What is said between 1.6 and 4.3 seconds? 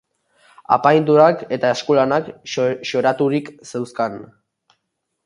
eskulanak xoraturik zeuzkan.